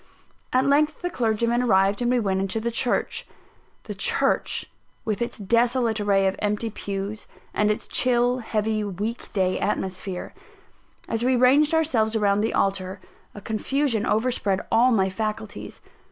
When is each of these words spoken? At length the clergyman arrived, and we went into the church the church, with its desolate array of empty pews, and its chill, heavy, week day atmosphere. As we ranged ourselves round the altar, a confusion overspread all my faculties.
At 0.51 0.65
length 0.65 1.03
the 1.03 1.11
clergyman 1.11 1.61
arrived, 1.61 2.01
and 2.01 2.09
we 2.09 2.19
went 2.19 2.41
into 2.41 2.59
the 2.59 2.71
church 2.71 3.27
the 3.83 3.93
church, 3.93 4.65
with 5.05 5.21
its 5.21 5.37
desolate 5.37 5.99
array 5.99 6.25
of 6.25 6.35
empty 6.39 6.71
pews, 6.71 7.27
and 7.53 7.69
its 7.69 7.87
chill, 7.87 8.39
heavy, 8.39 8.83
week 8.83 9.31
day 9.31 9.59
atmosphere. 9.59 10.33
As 11.07 11.23
we 11.23 11.35
ranged 11.35 11.75
ourselves 11.75 12.15
round 12.15 12.43
the 12.43 12.51
altar, 12.55 12.99
a 13.35 13.41
confusion 13.41 14.07
overspread 14.07 14.61
all 14.71 14.91
my 14.91 15.07
faculties. 15.07 15.81